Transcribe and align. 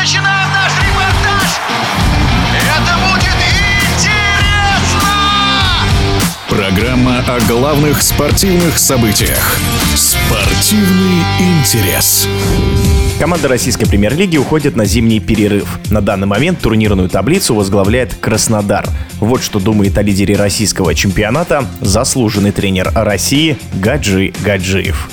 начинаем 0.00 0.48
наш 0.50 0.72
репортаж. 0.78 1.60
Это 2.56 2.94
будет 3.04 3.36
интересно! 3.92 5.10
Программа 6.48 7.18
о 7.28 7.38
главных 7.46 8.00
спортивных 8.00 8.78
событиях. 8.78 9.58
Спортивный 9.94 11.22
интерес. 11.38 12.26
Команда 13.18 13.48
российской 13.48 13.84
премьер-лиги 13.84 14.38
уходит 14.38 14.74
на 14.74 14.86
зимний 14.86 15.20
перерыв. 15.20 15.78
На 15.90 16.00
данный 16.00 16.26
момент 16.26 16.60
турнирную 16.60 17.10
таблицу 17.10 17.54
возглавляет 17.54 18.14
Краснодар. 18.14 18.86
Вот 19.18 19.42
что 19.42 19.60
думает 19.60 19.98
о 19.98 20.02
лидере 20.02 20.34
российского 20.36 20.94
чемпионата 20.94 21.66
заслуженный 21.82 22.52
тренер 22.52 22.90
России 22.94 23.58
Гаджи 23.74 24.32
Гаджиев. 24.42 25.10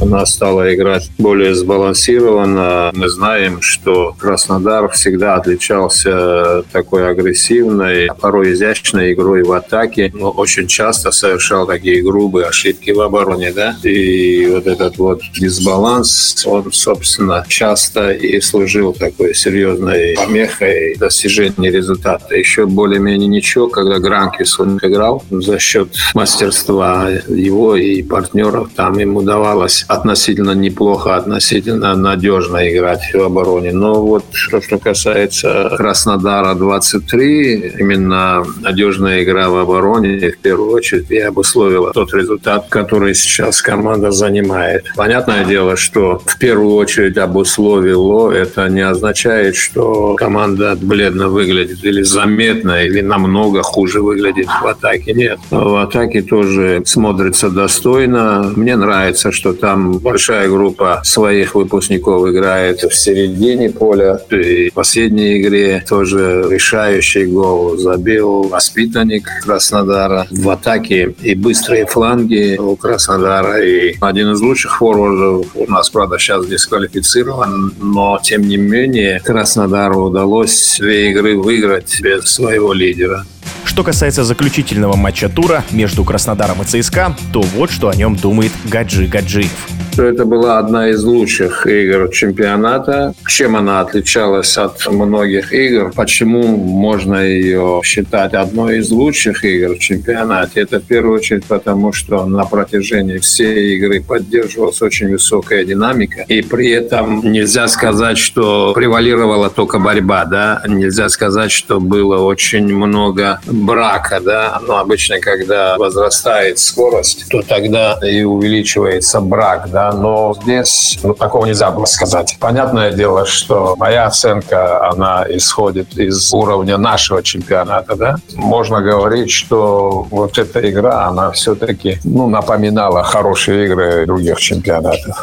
Она 0.00 0.24
стала 0.24 0.74
играть 0.74 1.10
более 1.18 1.54
сбалансированно. 1.54 2.90
Мы 2.94 3.08
знаем, 3.10 3.60
что 3.60 4.16
Краснодар 4.18 4.88
всегда 4.88 5.34
отличался 5.34 6.62
такой 6.72 7.08
агрессивной, 7.08 8.08
порой 8.18 8.54
изящной 8.54 9.12
игрой 9.12 9.42
в 9.42 9.52
атаке, 9.52 10.10
но 10.14 10.30
очень 10.30 10.68
часто 10.68 11.10
совершал 11.10 11.66
такие 11.66 12.02
грубые 12.02 12.46
ошибки 12.46 12.90
в 12.92 13.00
обороне, 13.00 13.52
да. 13.52 13.76
И 13.82 14.46
вот 14.50 14.66
этот 14.66 14.96
вот 14.96 15.20
дисбаланс, 15.38 16.46
он, 16.46 16.72
собственно, 16.72 17.44
часто 17.46 18.10
и 18.10 18.40
служил 18.40 18.94
такой 18.94 19.34
серьезной 19.34 20.14
помехой 20.16 20.96
достижения 20.96 21.70
результата. 21.70 22.34
Еще 22.34 22.64
более-менее 22.64 23.28
ничего, 23.28 23.68
когда 23.68 23.98
Гранкис 23.98 24.58
он 24.58 24.78
играл 24.82 25.22
за 25.30 25.58
счет 25.58 25.88
мастерства 26.14 27.10
его 27.28 27.76
и 27.76 28.02
партнеров, 28.02 28.70
там 28.74 28.98
им 28.98 29.16
удавалось 29.16 29.84
относительно 29.90 30.52
неплохо, 30.52 31.16
относительно 31.16 31.96
надежно 31.96 32.58
играть 32.70 33.12
в 33.12 33.20
обороне. 33.20 33.72
Но 33.72 34.02
вот 34.02 34.24
то, 34.50 34.60
что 34.60 34.78
касается 34.78 35.72
Краснодара 35.76 36.54
23, 36.54 37.74
именно 37.78 38.44
надежная 38.60 39.24
игра 39.24 39.48
в 39.48 39.56
обороне 39.56 40.30
в 40.30 40.38
первую 40.38 40.70
очередь 40.70 41.10
и 41.10 41.18
обусловила 41.18 41.92
тот 41.92 42.14
результат, 42.14 42.66
который 42.68 43.14
сейчас 43.14 43.62
команда 43.62 44.12
занимает. 44.12 44.84
Понятное 44.96 45.44
дело, 45.44 45.76
что 45.76 46.22
в 46.24 46.38
первую 46.38 46.76
очередь 46.76 47.18
обусловило, 47.18 48.30
это 48.30 48.68
не 48.68 48.82
означает, 48.82 49.56
что 49.56 50.14
команда 50.14 50.76
бледно 50.80 51.28
выглядит 51.28 51.84
или 51.84 52.02
заметно, 52.02 52.84
или 52.84 53.00
намного 53.00 53.62
хуже 53.62 54.00
выглядит 54.00 54.46
в 54.46 54.66
атаке. 54.66 55.14
Нет. 55.14 55.40
В 55.50 55.82
атаке 55.82 56.22
тоже 56.22 56.82
смотрится 56.86 57.50
достойно. 57.50 58.52
Мне 58.54 58.76
нравится, 58.76 59.32
что 59.32 59.52
там 59.52 59.79
там 59.80 59.98
большая 59.98 60.48
группа 60.48 61.00
своих 61.04 61.54
выпускников 61.54 62.28
играет 62.28 62.82
в 62.82 62.94
середине 62.94 63.70
поля. 63.70 64.20
И 64.30 64.70
в 64.70 64.74
последней 64.74 65.40
игре 65.40 65.84
тоже 65.88 66.46
решающий 66.50 67.26
гол 67.26 67.76
забил 67.76 68.42
воспитанник 68.42 69.28
Краснодара. 69.44 70.26
В 70.30 70.48
атаке 70.50 71.14
и 71.22 71.34
быстрые 71.34 71.86
фланги 71.86 72.56
у 72.58 72.76
Краснодара. 72.76 73.62
И 73.62 73.96
один 74.00 74.32
из 74.32 74.40
лучших 74.40 74.78
форвардов 74.78 75.46
у 75.54 75.70
нас, 75.70 75.90
правда, 75.90 76.18
сейчас 76.18 76.46
дисквалифицирован, 76.46 77.74
но 77.80 78.18
тем 78.22 78.42
не 78.42 78.56
менее 78.56 79.20
Краснодару 79.20 80.06
удалось 80.06 80.76
две 80.78 81.10
игры 81.10 81.36
выиграть 81.36 82.00
без 82.00 82.24
своего 82.24 82.72
лидера. 82.72 83.24
Что 83.70 83.84
касается 83.84 84.24
заключительного 84.24 84.96
матча 84.96 85.28
тура 85.28 85.64
между 85.70 86.02
Краснодаром 86.02 86.60
и 86.60 86.64
ЦСКА, 86.64 87.14
то 87.32 87.40
вот 87.40 87.70
что 87.70 87.88
о 87.88 87.94
нем 87.94 88.16
думает 88.16 88.50
Гаджи 88.64 89.06
Гаджиев 89.06 89.68
что 89.92 90.04
это 90.04 90.24
была 90.24 90.58
одна 90.58 90.90
из 90.90 91.02
лучших 91.04 91.66
игр 91.66 92.08
чемпионата. 92.10 93.12
Чем 93.26 93.56
она 93.56 93.80
отличалась 93.80 94.56
от 94.56 94.86
многих 94.86 95.52
игр? 95.52 95.92
Почему 95.94 96.42
можно 96.56 97.16
ее 97.16 97.80
считать 97.84 98.34
одной 98.34 98.78
из 98.78 98.90
лучших 98.90 99.44
игр 99.44 99.74
в 99.74 99.78
чемпионате? 99.78 100.60
Это 100.60 100.80
в 100.80 100.84
первую 100.84 101.16
очередь 101.16 101.44
потому, 101.44 101.92
что 101.92 102.24
на 102.26 102.44
протяжении 102.44 103.18
всей 103.18 103.76
игры 103.76 104.02
поддерживалась 104.02 104.80
очень 104.82 105.10
высокая 105.10 105.64
динамика. 105.64 106.24
И 106.28 106.42
при 106.42 106.70
этом 106.70 107.20
нельзя 107.30 107.66
сказать, 107.68 108.18
что 108.18 108.72
превалировала 108.74 109.50
только 109.50 109.78
борьба. 109.78 110.24
Да? 110.24 110.62
Нельзя 110.66 111.08
сказать, 111.08 111.50
что 111.50 111.80
было 111.80 112.18
очень 112.22 112.74
много 112.74 113.40
брака. 113.46 114.20
Да? 114.20 114.60
Но 114.66 114.78
обычно, 114.78 115.18
когда 115.20 115.76
возрастает 115.78 116.58
скорость, 116.58 117.26
то 117.28 117.42
тогда 117.42 117.98
и 118.02 118.22
увеличивается 118.22 119.20
брак. 119.20 119.68
Да? 119.80 119.92
но 119.92 120.34
здесь 120.42 120.98
ну, 121.02 121.14
такого 121.14 121.46
нельзя 121.46 121.70
было 121.70 121.86
сказать. 121.86 122.36
Понятное 122.38 122.92
дело, 122.92 123.24
что 123.24 123.76
моя 123.78 124.04
оценка, 124.04 124.90
она 124.90 125.24
исходит 125.30 125.96
из 125.96 126.32
уровня 126.34 126.76
нашего 126.76 127.22
чемпионата, 127.22 127.96
да. 127.96 128.16
Можно 128.34 128.82
говорить, 128.82 129.30
что 129.30 130.06
вот 130.10 130.36
эта 130.36 130.68
игра, 130.68 131.06
она 131.06 131.30
все-таки, 131.30 131.98
ну, 132.04 132.28
напоминала 132.28 133.02
хорошие 133.02 133.64
игры 133.64 134.04
других 134.06 134.38
чемпионатов. 134.38 135.16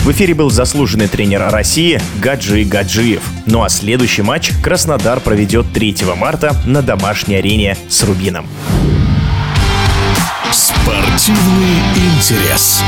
В 0.00 0.10
эфире 0.10 0.34
был 0.34 0.50
заслуженный 0.50 1.06
тренер 1.06 1.48
России 1.50 2.00
Гаджи 2.20 2.64
Гаджиев. 2.64 3.22
Ну 3.46 3.62
а 3.62 3.68
следующий 3.68 4.22
матч 4.22 4.50
Краснодар 4.64 5.20
проведет 5.20 5.66
3 5.72 5.96
марта 6.16 6.56
на 6.66 6.82
домашней 6.82 7.36
арене 7.36 7.76
с 7.88 8.02
Рубином. 8.02 8.46
Спортивный 10.50 11.78
интерес. 11.94 12.82